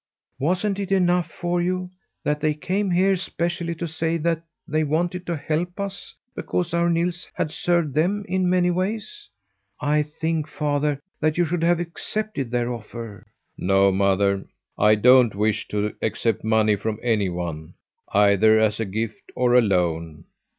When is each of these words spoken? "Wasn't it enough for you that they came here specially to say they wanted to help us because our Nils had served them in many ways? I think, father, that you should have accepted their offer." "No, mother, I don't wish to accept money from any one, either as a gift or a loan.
"Wasn't 0.39 0.79
it 0.79 0.91
enough 0.91 1.29
for 1.29 1.61
you 1.61 1.91
that 2.23 2.39
they 2.39 2.55
came 2.55 2.89
here 2.89 3.15
specially 3.15 3.75
to 3.75 3.87
say 3.87 4.17
they 4.67 4.83
wanted 4.83 5.27
to 5.27 5.37
help 5.37 5.79
us 5.79 6.15
because 6.33 6.73
our 6.73 6.89
Nils 6.89 7.27
had 7.35 7.51
served 7.51 7.93
them 7.93 8.25
in 8.27 8.49
many 8.49 8.71
ways? 8.71 9.29
I 9.79 10.01
think, 10.01 10.47
father, 10.47 10.99
that 11.19 11.37
you 11.37 11.45
should 11.45 11.61
have 11.63 11.79
accepted 11.79 12.49
their 12.49 12.73
offer." 12.73 13.27
"No, 13.59 13.91
mother, 13.91 14.47
I 14.75 14.95
don't 14.95 15.35
wish 15.35 15.67
to 15.67 15.93
accept 16.01 16.43
money 16.43 16.75
from 16.75 16.97
any 17.03 17.29
one, 17.29 17.75
either 18.11 18.57
as 18.59 18.79
a 18.79 18.85
gift 18.85 19.31
or 19.35 19.53
a 19.53 19.61
loan. 19.61 20.25